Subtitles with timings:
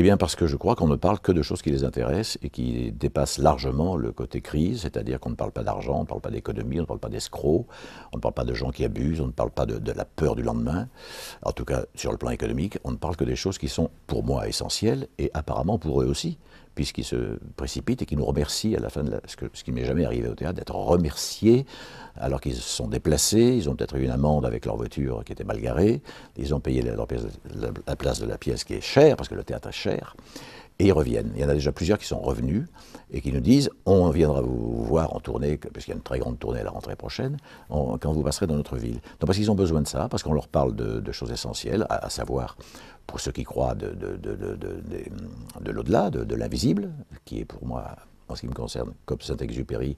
[0.00, 2.38] Eh bien parce que je crois qu'on ne parle que de choses qui les intéressent
[2.40, 6.06] et qui dépassent largement le côté crise, c'est-à-dire qu'on ne parle pas d'argent, on ne
[6.06, 7.66] parle pas d'économie, on ne parle pas d'escrocs,
[8.12, 10.36] on ne parle pas de gens qui abusent, on ne parle pas de, la peur
[10.36, 10.86] du lendemain.
[11.42, 13.90] En tout cas, sur le plan économique, on ne parle que des choses qui sont
[14.06, 16.38] pour moi essentielles et apparemment pour eux aussi
[16.78, 19.64] puisqu'ils se précipitent et qui nous remercient à la fin de la, ce, que, ce
[19.64, 21.66] qui m'est jamais arrivé au théâtre, d'être remerciés
[22.14, 25.32] alors qu'ils se sont déplacés, ils ont peut-être eu une amende avec leur voiture qui
[25.32, 26.02] était mal garée,
[26.36, 29.70] ils ont payé la place de la pièce qui est chère, parce que le théâtre
[29.70, 30.14] est cher,
[30.78, 31.32] et ils reviennent.
[31.34, 32.66] Il y en a déjà plusieurs qui sont revenus
[33.10, 36.02] et qui nous disent on viendra vous voir en tournée, parce qu'il y a une
[36.02, 37.36] très grande tournée à la rentrée prochaine,
[37.68, 39.00] quand vous passerez dans notre ville.
[39.20, 42.10] Donc parce qu'ils ont besoin de ça, parce qu'on leur parle de, choses essentielles, à,
[42.10, 42.56] savoir,
[43.06, 46.90] pour ceux qui croient de, de l'au-delà, de, l'invisible,
[47.24, 47.96] qui est pour moi,
[48.28, 49.96] en ce qui me concerne, comme Saint-Exupéry,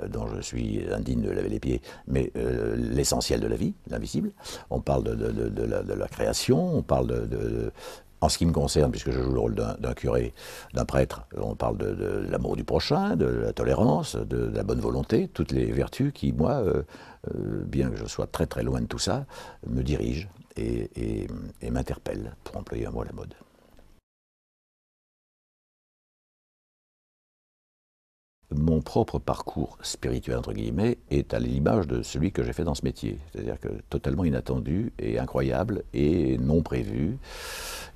[0.00, 3.74] euh, dont je suis indigne de laver les pieds, mais euh, l'essentiel de la vie,
[3.88, 4.32] l'invisible.
[4.70, 7.72] On parle de, de, la, création, on parle de,
[8.22, 10.32] en ce qui me concerne, puisque je joue le rôle d'un curé,
[10.74, 15.28] d'un prêtre, on parle de, l'amour du prochain, de la tolérance, de, la bonne volonté,
[15.28, 16.84] toutes les vertus qui, moi, euh,
[17.34, 19.26] euh, bien que je sois très très loin de tout ça,
[19.66, 21.26] me dirigent et, et,
[21.62, 23.34] et m'interpellent, pour employer un mot à la mode.
[28.54, 32.74] mon propre parcours spirituel, entre guillemets, est à l'image de celui que j'ai fait dans
[32.74, 33.18] ce métier.
[33.32, 37.18] C'est-à-dire que totalement inattendu et incroyable et non prévu.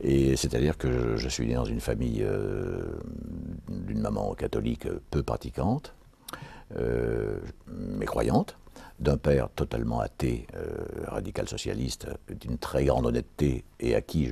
[0.01, 2.83] Et c'est-à-dire que je, suis né dans une famille euh,
[3.69, 5.95] d'une maman catholique peu pratiquante,
[6.77, 8.59] euh, mais croyante,
[9.01, 14.29] d'un père totalement athée, euh, radical socialiste, d'une très grande honnêteté et à qui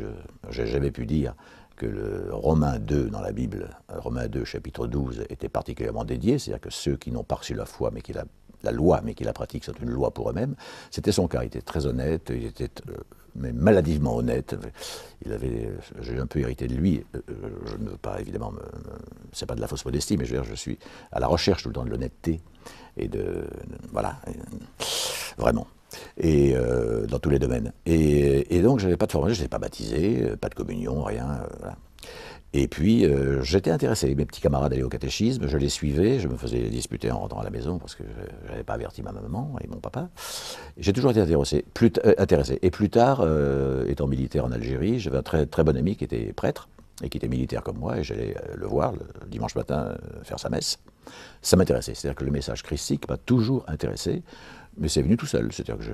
[0.50, 1.34] je n'ai jamais pu dire
[1.76, 6.60] que le Romain 2 dans la Bible, Romain 2 chapitre 12, était particulièrement dédié, c'est-à-dire
[6.60, 9.32] que ceux qui n'ont pas reçu la foi, mais qui la, loi, mais qui la
[9.32, 10.54] pratiquent, sont une loi pour eux-mêmes.
[10.90, 12.70] C'était son cas, il était très honnête, il était
[13.36, 14.56] mais maladivement honnête.
[15.24, 17.04] Il avait, j'ai un peu hérité de lui.
[17.14, 17.20] Euh,
[17.66, 18.60] je ne veux pas évidemment, me,
[19.32, 20.78] c'est pas de la fausse modestie, mais je, veux dire, je suis
[21.12, 22.40] à la recherche tout le temps de l'honnêteté
[22.96, 23.46] et de,
[23.92, 24.16] voilà,
[25.36, 25.66] vraiment
[26.16, 27.72] et euh, dans tous les domaines.
[27.86, 31.40] Et, donc, je n'avais pas de formation, je n'étais pas baptisé, pas de communion, rien.
[31.64, 31.70] Euh.
[32.56, 34.14] Et puis, euh, j'étais intéressé.
[34.14, 37.40] Mes petits camarades allaient au catéchisme, je les suivais, je me faisais disputer en rentrant
[37.40, 38.04] à la maison parce que
[38.44, 40.08] je n'avais pas averti ma maman et mon papa.
[40.78, 41.64] J'ai toujours été intéressé.
[41.74, 42.60] Plus euh, intéressé.
[42.62, 46.04] Et plus tard, euh, étant militaire en Algérie, j'avais un très, très bon ami qui
[46.04, 46.68] était prêtre
[47.02, 50.48] et qui était militaire comme moi, et j'allais le voir le dimanche matin faire sa
[50.48, 50.78] messe.
[51.42, 51.94] Ça m'intéressait.
[51.94, 54.22] C'est-à-dire que le message christique m'a toujours intéressé.
[54.76, 55.84] Mais c'est venu tout seul, c'est-à-dire que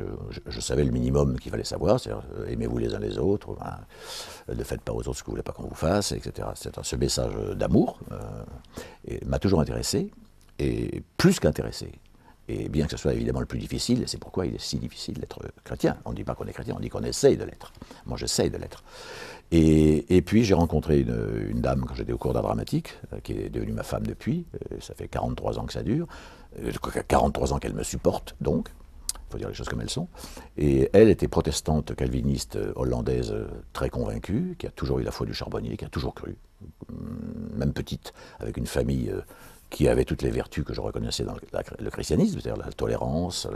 [0.50, 3.76] je, savais le minimum qu'il fallait savoir, c'est-à-dire euh, aimez-vous les uns les autres, enfin,
[4.48, 6.48] ne faites pas aux autres ce que vous voulez pas qu'on vous fasse, etc.
[6.54, 10.10] Ce message d'amour euh, m'a toujours intéressé,
[10.58, 11.92] et plus qu'intéressé.
[12.50, 15.14] Et bien que ce soit évidemment le plus difficile, c'est pourquoi il est si difficile
[15.14, 15.96] d'être chrétien.
[16.04, 17.72] On ne dit pas qu'on est chrétien, on dit qu'on essaye de l'être.
[18.06, 18.82] Moi, j'essaye de l'être.
[19.52, 23.20] Et, et, puis, j'ai rencontré une, une, dame quand j'étais au cours d'art dramatique, euh,
[23.20, 24.46] qui est devenue ma femme depuis.
[24.72, 26.08] Euh, ça fait 43 ans que ça dure.
[26.58, 26.72] Euh,
[27.06, 28.70] 43 ans qu'elle me supporte, donc.
[29.14, 30.08] Il faut dire les choses comme elles sont.
[30.56, 33.32] Et elle était protestante calviniste hollandaise
[33.72, 36.36] très convaincue, qui a toujours eu la foi du charbonnier, qui a toujours cru,
[37.54, 39.14] même petite, avec une famille
[39.70, 43.48] qui avait toutes les vertus que je reconnaissais dans le, christianisme, c'est-à-dire la tolérance,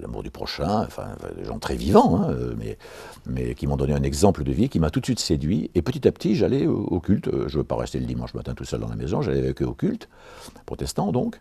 [0.00, 2.78] l'amour du prochain, enfin des gens très vivants, hein, mais,
[3.26, 5.70] mais qui m'ont donné un exemple de vie qui m'a tout de suite séduit.
[5.74, 7.30] Et petit à petit, j'allais au, culte.
[7.32, 9.62] Je ne veux pas rester le dimanche matin tout seul dans la maison, j'allais avec
[9.62, 10.08] eux au culte,
[10.66, 11.40] protestant donc.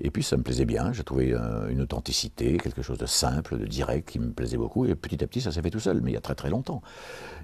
[0.00, 3.58] Et puis ça me plaisait bien, j'ai trouvé euh, une authenticité, quelque chose de simple,
[3.58, 4.86] de direct qui me plaisait beaucoup.
[4.86, 6.50] Et petit à petit, ça s'est fait tout seul, mais il y a très très
[6.50, 6.82] longtemps.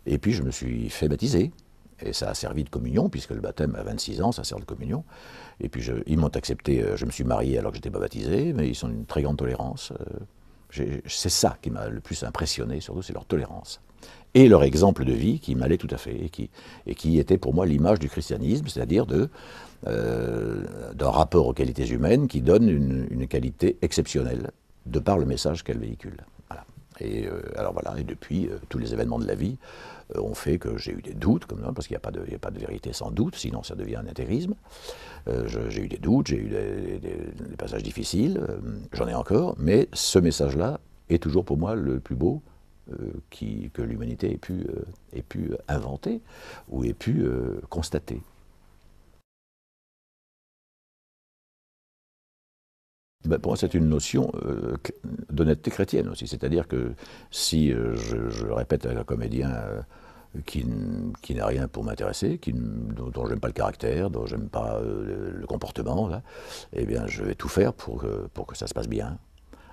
[0.06, 1.52] Et puis je me suis fait baptiser.
[2.00, 4.64] Et ça a servi de communion, puisque le baptême à 26 ans, ça sert de
[4.64, 5.04] communion.
[5.60, 8.52] Et puis je, ils m'ont accepté, je me suis marié alors que j'étais pas baptisé,
[8.52, 9.92] mais ils sont d'une très grande tolérance.
[10.70, 13.80] C'est ça qui m'a le plus impressionné, surtout, c'est leur tolérance.
[14.34, 16.30] Et leur exemple de vie qui m'allait tout à fait,
[16.86, 19.06] et qui, était pour moi l'image du christianisme, c'est-à-dire
[19.86, 24.50] euh, d'un rapport aux qualités humaines qui donne une, une qualité exceptionnelle,
[24.86, 26.18] de par le message qu'elle véhicule.
[27.00, 29.56] Et euh, alors voilà, et depuis, euh, tous les événements de la vie
[30.16, 32.92] euh, ont fait que j'ai eu des doutes, parce qu'il n'y a, pas de vérité
[32.92, 34.54] sans doute, sinon ça devient un intérisme.
[35.28, 38.40] Euh, j'ai eu des doutes, j'ai eu des, passages difficiles,
[38.92, 42.42] j'en ai encore, mais ce message-là est toujours pour moi le plus beau
[43.30, 46.20] que l'humanité ait pu inventer
[46.68, 47.26] ou ait pu
[47.68, 48.22] constater.
[53.28, 54.76] Ben pour moi, c'est une notion euh,
[55.30, 56.26] d'honnêteté chrétienne aussi.
[56.26, 56.94] C'est-à-dire que
[57.30, 59.82] si euh, je, répète à un comédien euh,
[60.46, 60.64] qui,
[61.34, 66.10] n'a rien pour m'intéresser, dont, dont j'aime pas le caractère, dont j'aime pas le, comportement,
[66.72, 69.18] eh bien, je vais tout faire pour que, ça se passe bien.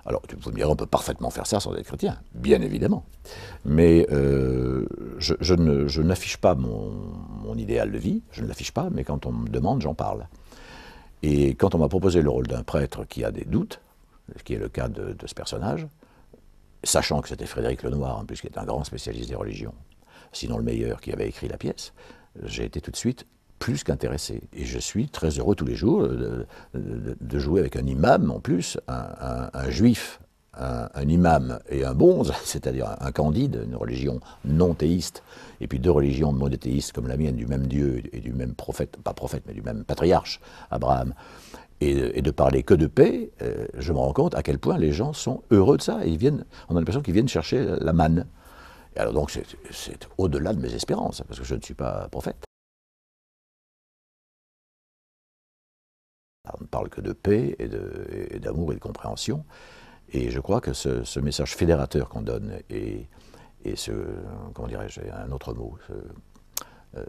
[0.04, 3.06] Alors, vous me direz, on peut parfaitement faire ça sans être chrétien, bien évidemment.
[3.64, 4.06] Mais
[5.18, 9.48] je, n'affiche pas mon, idéal de vie, je ne l'affiche pas, mais quand on me
[9.48, 10.26] demande, j'en parle.
[11.22, 13.80] Et quand on m'a proposé le rôle d'un prêtre qui a des doutes,
[14.36, 15.86] ce qui est le cas de, ce personnage,
[16.82, 19.74] sachant que c'était Frédéric Lenoir, en qui est un grand spécialiste des religions,
[20.32, 21.92] sinon le meilleur qui avait écrit la pièce,
[22.44, 23.26] j'ai été tout de suite
[23.58, 24.42] plus qu'intéressé.
[24.52, 28.78] Et je suis très heureux tous les jours de, jouer avec un imam en plus,
[28.88, 30.20] un, juif,
[30.56, 35.22] un, imam et un bonze, c'est-à-dire un, candide, une religion non théiste,
[35.60, 38.96] et puis deux religions monothéistes comme la mienne, du même Dieu et du même prophète,
[39.02, 41.14] pas prophète, mais du même patriarche, Abraham,
[41.80, 44.92] et, de parler que de paix, euh, je me rends compte à quel point les
[44.92, 46.06] gens sont heureux de ça.
[46.06, 48.26] Ils viennent, on a l'impression qu'ils viennent chercher la manne.
[48.94, 52.36] Et alors donc c'est au-delà de mes espérances, parce que je ne suis pas prophète.
[56.58, 59.44] On ne parle que de paix et d'amour et, de compréhension.
[60.12, 63.06] Et je crois que ce, message fédérateur qu'on donne et,
[63.74, 63.92] ce,
[64.54, 65.76] comment dirais-je, un autre mot,
[66.96, 67.02] euh,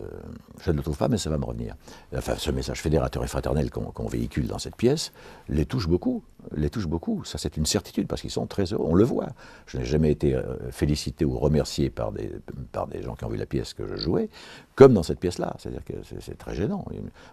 [0.61, 1.75] je ne le trouve pas, mais ça va me revenir.
[2.15, 5.11] Enfin, ce message fédérateur et fraternel qu'on véhicule dans cette pièce
[5.49, 6.23] les touche beaucoup,
[6.55, 7.23] les touche beaucoup.
[7.23, 9.29] Ça, c'est une certitude, parce qu'ils sont très heureux, on le voit.
[9.65, 12.31] Je n'ai jamais été euh, félicité ou remercié par des,
[12.71, 14.29] par des gens qui ont vu la pièce que je jouais,
[14.75, 15.55] comme dans cette pièce-là.
[15.59, 16.85] C'est-à-dire que c'est très gênant.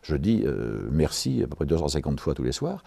[0.03, 2.85] Je dis euh, merci à peu près 250 fois tous les soirs,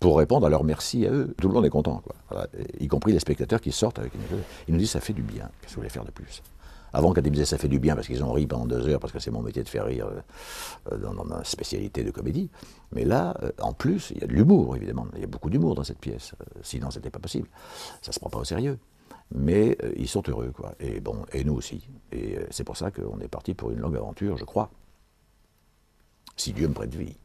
[0.00, 1.34] pour répondre à leur merci à eux.
[1.40, 2.46] Tout le monde est content, quoi.
[2.78, 4.20] y compris les spectateurs qui sortent avec une...
[4.68, 6.42] Ils nous disent ça fait du bien, qu'est-ce que vous voulez faire de plus?
[6.94, 8.86] Avant, quand ils me disaient ça fait du bien parce qu'ils ont ri pendant deux
[8.86, 10.06] heures, parce que c'est mon métier de faire rire
[10.92, 12.50] euh, dans, ma spécialité de comédie.
[12.92, 15.08] Mais là, euh, en plus, il y a de l'humour, évidemment.
[15.16, 16.34] Il y a beaucoup d'humour dans cette pièce.
[16.40, 17.48] Euh, sinon, ce n'était pas possible.
[18.00, 18.78] Ça ne se prend pas au sérieux.
[19.34, 20.76] Mais ils sont heureux, quoi.
[20.78, 21.88] Et bon, et nous aussi.
[22.12, 24.70] Et c'est pour ça qu'on est parti pour une longue aventure, je crois.
[26.36, 27.16] Si Dieu me prête vie.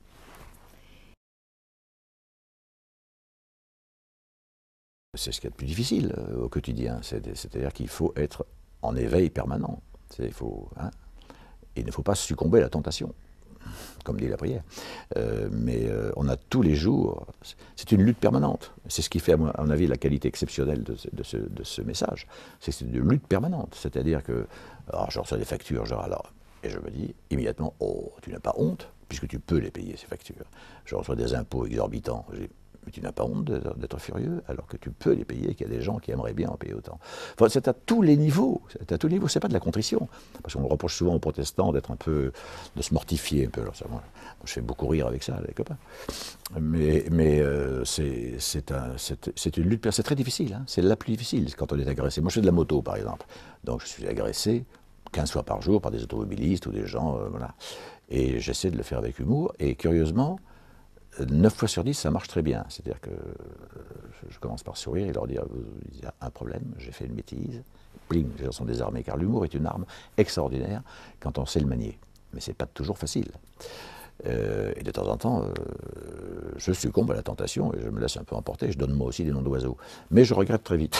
[5.20, 7.00] C'est ce qui est le plus difficile au quotidien.
[7.02, 8.46] C'est-à-dire qu'il faut être
[8.82, 9.82] en éveil permanent.
[10.78, 10.92] Hein,
[11.76, 13.14] il ne faut pas succomber à la tentation,
[14.06, 14.64] comme dit la prière.
[15.18, 17.28] Euh, mais euh, on a tous les jours,
[17.76, 18.74] c'est une lutte permanente.
[18.88, 22.28] C'est ce qui fait, à mon avis, la qualité exceptionnelle de, ce, message.
[22.62, 23.76] C'est une lutte permanente.
[23.76, 24.48] C'est-à-dire que,
[24.88, 26.08] alors je reçois des factures, genre
[26.64, 29.96] et je me dis immédiatement, oh, tu n'as pas honte, puisque tu peux les payer,
[29.98, 30.46] ces factures.
[30.86, 32.26] Je reçois des impôts exorbitants
[32.86, 35.68] mais tu n'as pas honte d'être furieux alors que tu peux les payer et qu'il
[35.68, 37.00] y a des gens qui aimeraient bien en payer autant.
[37.36, 38.62] Enfin, c'est à tous les niveaux.
[38.72, 39.28] C'est à tous les niveaux.
[39.28, 40.08] C'est pas de la contrition.
[40.42, 42.32] Parce qu'on reproche souvent aux protestants d'être un peu,
[42.76, 43.62] de se mortifier un peu.
[43.62, 44.04] Moi,
[44.46, 45.78] je fais beaucoup rire avec ça, les copains.
[46.60, 47.06] Mais,
[47.42, 48.96] euh, c'est un,
[49.58, 49.90] une lutte.
[49.92, 50.54] C'est très difficile.
[50.54, 50.64] Hein.
[50.68, 52.22] C'est la plus difficile quand on est agressé.
[52.22, 53.26] Moi, je fais de la moto, par exemple.
[53.64, 54.66] Donc, je suis agressé
[55.12, 57.54] 15 fois par jour par des automobilistes ou des gens, euh, voilà.
[58.10, 59.54] Et j'essaie de le faire avec humour.
[59.60, 60.40] Et curieusement,
[61.26, 62.66] 9 fois sur 10, ça marche très bien.
[62.70, 63.12] C'est-à-dire que
[64.30, 65.44] je commence par sourire et leur dire
[65.94, 67.64] il y a un problème, j'ai fait une bêtise.
[68.08, 69.86] Pling, les gens sont désarmés, car l'humour est une arme
[70.18, 70.82] extraordinaire
[71.20, 71.98] quand on sait le manier.
[72.34, 73.32] Mais ce n'est pas toujours facile.
[74.28, 75.54] Euh, et de temps en temps, euh,
[76.58, 78.72] je succombe à la tentation et je me laisse un peu emporter.
[78.72, 79.78] Je donne moi aussi des noms d'oiseaux.
[80.12, 81.00] Mais je regrette très vite.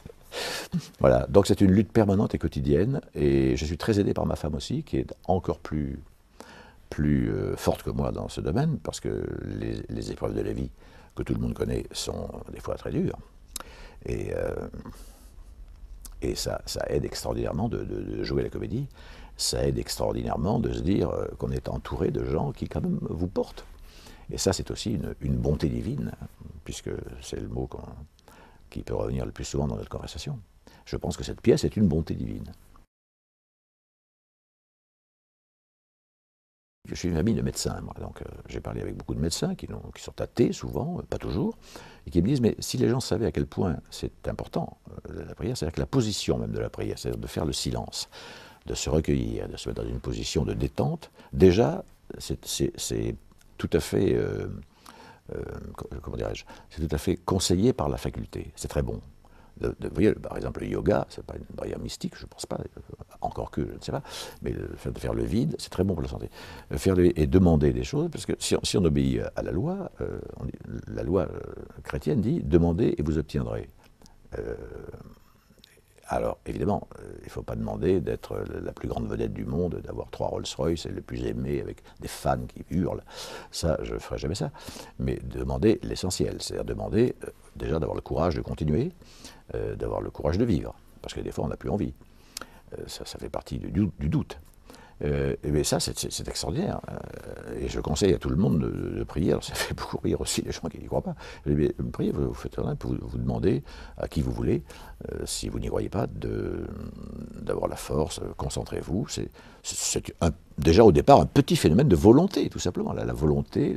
[1.00, 3.00] voilà, donc c'est une lutte permanente et quotidienne.
[3.14, 6.00] Et je suis très aidé par ma femme aussi, qui est encore plus
[6.90, 9.24] plus euh, forte que moi dans ce domaine, parce que
[9.88, 10.70] les, épreuves de la vie
[11.14, 13.18] que tout le monde connaît sont des fois très dures.
[14.04, 14.68] Et, euh,
[16.22, 18.86] et ça, ça, aide extraordinairement de, jouer la comédie.
[19.36, 22.98] Ça aide extraordinairement de se dire euh, qu'on est entouré de gens qui quand même
[23.02, 23.64] vous portent.
[24.30, 26.12] Et ça, c'est aussi une, une, bonté divine,
[26.64, 26.90] puisque
[27.20, 27.68] c'est le mot
[28.70, 30.38] qui peut revenir le plus souvent dans notre conversation.
[30.84, 32.52] Je pense que cette pièce est une bonté divine.
[36.88, 39.66] Je suis une amie de médecins, donc euh, j'ai parlé avec beaucoup de médecins qui,
[39.96, 41.56] sont athées souvent, euh, pas toujours,
[42.06, 44.78] et qui me disent, mais si les gens savaient à quel point c'est important,
[45.10, 47.52] euh, la prière, c'est-à-dire que la position même de la prière, c'est-à-dire de faire le
[47.52, 48.08] silence,
[48.66, 51.84] de se recueillir, de se mettre dans une position de détente, déjà,
[52.18, 52.38] c'est
[53.58, 54.16] tout à fait,
[56.02, 59.00] comment dirais-je, c'est tout à fait conseillé par la faculté, c'est très bon.
[59.60, 62.58] Vous voyez, par exemple, le yoga, c'est pas une barrière mystique, je pense pas,
[63.36, 64.02] encore que, je ne sais pas,
[64.42, 64.54] mais
[64.96, 66.30] faire le vide, c'est très bon pour la santé.
[66.72, 70.18] Faire et demander des choses, parce que si, on obéit à la loi, euh,
[70.86, 71.38] la loi euh,
[71.82, 73.68] chrétienne dit demandez et vous obtiendrez.
[74.38, 74.54] Euh,
[76.08, 76.88] alors, évidemment,
[77.18, 80.86] il ne faut pas demander d'être la plus grande vedette du monde, d'avoir trois Rolls-Royce
[80.86, 83.02] et le plus aimé avec des fans qui hurlent.
[83.50, 84.52] Ça, je ne ferai jamais ça.
[85.00, 87.16] Mais demander l'essentiel, c'est-à-dire demander
[87.56, 88.92] déjà d'avoir le courage de continuer,
[89.52, 90.76] d'avoir le courage de vivre.
[91.02, 91.92] Parce que des fois, on n'a plus envie.
[92.86, 94.38] Ça, fait partie du, doute.
[95.04, 96.80] Euh, mais ça, c'est extraordinaire.
[96.90, 99.32] Euh, et je conseille à tout le monde de, prier.
[99.32, 101.14] Alors, ça fait beaucoup rire aussi les gens qui n'y croient pas.
[101.44, 103.62] Mais priez, vous, faites rien, vous, vous demandez
[103.98, 104.62] à qui vous voulez,
[105.12, 109.06] euh, si vous n'y croyez pas, d'avoir la force, concentrez-vous.
[109.08, 109.30] C'est
[110.58, 112.92] déjà au départ un petit phénomène de volonté, tout simplement.
[112.92, 113.74] La, volonté,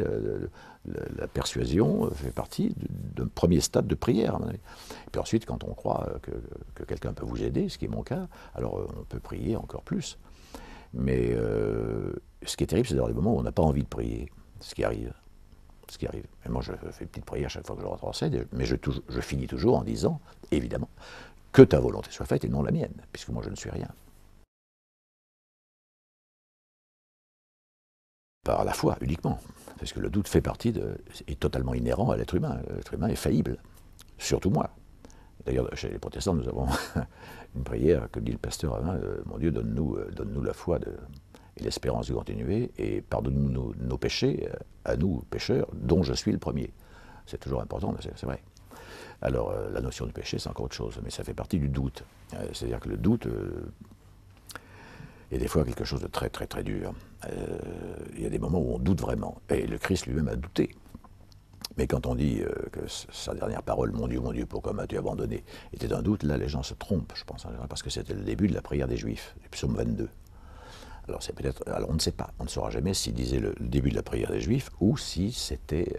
[1.18, 2.74] la, persuasion fait partie
[3.16, 4.40] d'un premier stade de prière.
[4.54, 8.04] Et puis ensuite, quand on croit que quelqu'un peut vous aider, ce qui est mon
[8.04, 10.18] cas, alors on peut prier encore plus.
[10.94, 13.84] Mais euh, ce qui est terrible, c'est d'avoir des moments où on n'a pas envie
[13.84, 15.14] de prier, ce qui arrive.
[15.90, 16.26] Ce qui arrive.
[16.46, 18.66] Et moi, je fais une petite prière chaque fois que je rentre en scène, mais
[18.66, 18.76] je,
[19.08, 20.20] je finis toujours en disant,
[20.52, 20.90] évidemment,
[21.52, 23.90] que ta volonté soit faite et non la mienne, puisque moi je ne suis rien.
[28.44, 29.40] Par la foi uniquement,
[29.78, 32.60] parce que le doute fait partie de, est totalement inhérent à l'être humain.
[32.76, 33.58] L'être humain est faillible,
[34.18, 34.70] surtout moi.
[35.46, 36.68] D'ailleurs, chez les protestants, nous avons
[37.56, 40.80] une prière que dit le pasteur Alain, euh, mon Dieu, donne-nous euh, la foi
[41.58, 44.56] et l'espérance de continuer, et pardonne-nous nos, péchés, euh,
[44.86, 46.72] à nous, pécheurs, dont je suis le premier.
[47.26, 48.42] C'est toujours important, c'est vrai.
[49.22, 52.04] Alors, la notion du péché, c'est encore autre chose, mais ça fait partie du doute.
[52.54, 53.28] C'est-à-dire que le doute
[55.30, 56.94] est des fois quelque chose de très, très, très dur.
[58.16, 60.72] Il y a des moments où on doute vraiment, et le Christ lui-même a douté.
[61.80, 64.98] Mais quand on dit euh, que sa dernière parole, mon Dieu, mon Dieu, pourquoi m'as-tu
[64.98, 68.24] abandonné, était un doute, là les gens se trompent, je pense, parce que c'était le
[68.24, 70.10] début de la prière des Juifs, du psaume 22.
[71.08, 73.56] Alors c'est peut-être, alors on ne sait pas, on ne saura jamais s'il disait le,
[73.62, 75.96] début de la prière des Juifs ou si c'était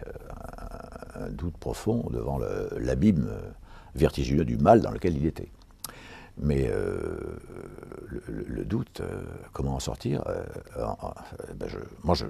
[1.17, 2.39] euh, un, doute profond devant
[2.77, 3.49] l'abîme euh,
[3.95, 5.49] vertigineux du mal dans lequel il était.
[6.37, 6.71] Mais
[8.07, 9.01] le, doute,
[9.51, 10.23] comment en sortir
[11.55, 11.67] ben
[12.03, 12.25] Moi, je,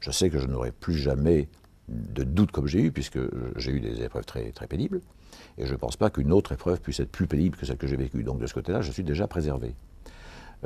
[0.00, 1.48] je, sais que je n'aurai plus jamais
[1.88, 3.18] de doute comme j'ai eu, puisque
[3.56, 5.00] j'ai eu des épreuves très, très pénibles,
[5.58, 7.86] et je ne pense pas qu'une autre épreuve puisse être plus pénible que celle que
[7.86, 8.22] j'ai vécue.
[8.22, 9.74] Donc de ce côté-là, je suis déjà préservé.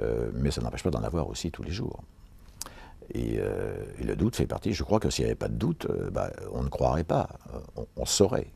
[0.02, 2.02] Euh, mais ça n'empêche pas d'en avoir aussi tous les jours.
[3.16, 5.86] Euh, et, le doute fait partie, je crois que s'il n'y avait pas de doute,
[5.90, 7.28] euh, bah, on ne croirait pas,
[7.96, 8.52] on, saurait.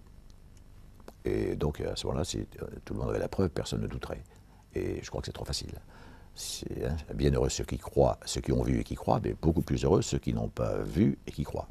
[1.25, 2.47] Et donc à ce moment-là, si
[2.85, 4.23] tout le monde avait la preuve, personne ne douterait.
[4.75, 5.81] Et je crois que c'est trop facile.
[6.85, 9.63] Hein, bien heureux ceux qui croient, ceux qui ont vu et qui croient, mais beaucoup
[9.63, 11.69] plus heureux ceux qui n'ont pas vu et qui croient.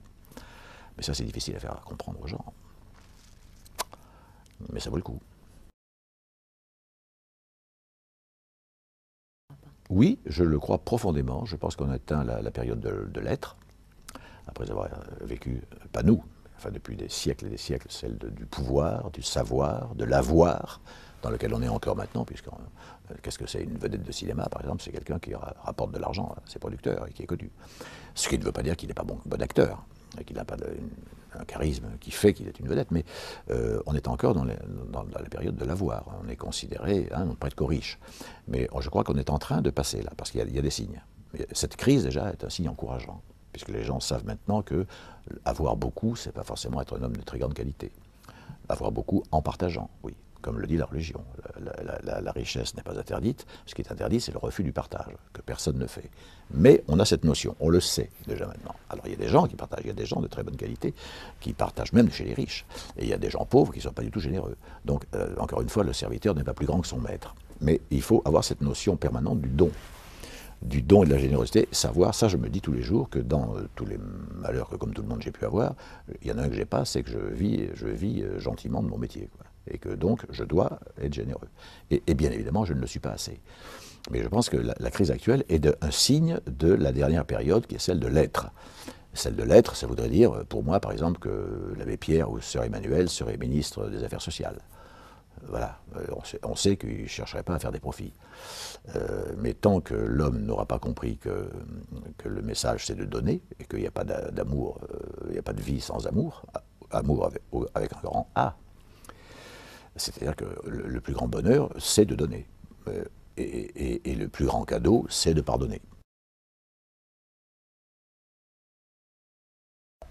[0.98, 2.44] Mais ça, c'est difficile à faire comprendre aux gens.
[4.72, 5.20] Mais ça vaut le coup.
[9.90, 11.46] Oui, je le crois profondément.
[11.46, 13.58] Je pense qu'on a atteint la, période de, l'être,
[14.48, 16.24] après avoir euh, vécu, pas nous,
[16.58, 20.80] enfin depuis des siècles et des siècles, celle du pouvoir, du savoir, de l'avoir,
[21.22, 24.48] dans lequel on est encore maintenant, puisque euh, qu'est-ce que c'est une vedette de cinéma,
[24.50, 24.82] par exemple?
[24.82, 27.52] C'est quelqu'un qui rapporte de l'argent à ses producteurs et qui est connu.
[28.16, 29.86] Ce qui ne veut pas dire qu'il n'est pas bon acteur
[30.26, 30.58] qu'il n'a pas
[31.40, 33.04] un charisme qui fait qu'il est une vedette, mais
[33.50, 34.54] euh, on est encore dans, la
[35.30, 36.06] période de l'avoir.
[36.24, 38.00] On est considéré hein, prêtre qu'aux riches.
[38.48, 40.70] Mais je crois qu'on est en train de passer là, parce qu'il y, a des
[40.70, 41.02] signes.
[41.52, 44.86] cette crise, déjà, est un signe encourageant, puisque les gens savent maintenant que
[45.46, 47.92] avoir beaucoup, c'est pas forcément être un homme de très grande qualité.
[48.70, 51.24] Avoir beaucoup en partageant, oui comme le dit la religion.
[52.04, 53.48] La, richesse n'est pas interdite.
[53.66, 56.10] Ce qui est interdit, c'est le refus du partage, que personne ne fait.
[56.52, 58.76] Mais on a cette notion, on le sait déjà maintenant.
[58.90, 60.44] Alors il y a des gens qui partagent, il y a des gens de très
[60.44, 60.94] bonne qualité
[61.40, 62.66] qui partagent même chez les riches.
[62.98, 64.58] Et il y a des gens pauvres qui ne sont pas du tout généreux.
[64.86, 67.34] Donc, euh, encore une fois, le serviteur n'est pas plus grand que son maître.
[67.62, 69.72] Mais il faut avoir cette notion permanente du don
[70.64, 73.20] du don et de la générosité, savoir, ça je me dis tous les jours, que
[73.20, 74.00] dans euh, tous les
[74.36, 75.76] malheurs que comme tout le monde j'ai pu avoir,
[76.22, 78.40] il y en a un que j'ai pas, c'est que je vis, je vis euh,
[78.40, 79.30] gentiment de mon métier
[79.68, 81.48] et que donc je dois être généreux.
[81.92, 83.40] Et, bien évidemment, je ne le suis pas assez.
[84.12, 87.76] Mais je pense que la, crise actuelle est un signe de la dernière période qui
[87.76, 88.50] est celle de l'être.
[89.14, 92.64] Celle de l'être, ça voudrait dire, pour moi, par exemple, que l'abbé Pierre ou sœur
[92.64, 94.58] Emmanuel serait ministre des Affaires sociales.
[95.48, 96.06] Voilà, euh,
[96.44, 98.14] on sait, qu'il ne chercherait pas à faire des profits.
[98.96, 101.50] Euh, mais tant que l'homme n'aura pas compris que,
[102.24, 105.44] le message c'est de donner, et qu'il n'y a pas d'amour, euh, il n'y a
[105.44, 106.46] pas de vie sans amour,
[106.92, 107.30] amour
[107.76, 108.56] avec un grand A,
[109.96, 112.48] c'est-à-dire que le, plus grand bonheur, c'est de donner.
[112.88, 113.04] Euh,
[113.38, 115.82] et, le plus grand cadeau, c'est de pardonner.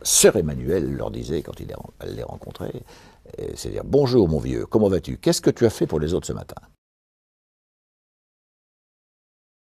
[0.03, 1.73] Sœur Emmanuel leur disait, quand il
[2.07, 2.83] les rencontrait,
[3.39, 5.17] euh, c'est-à-dire Bonjour mon vieux, comment vas-tu?
[5.17, 6.57] Qu'est-ce que tu as fait pour les autres ce matin?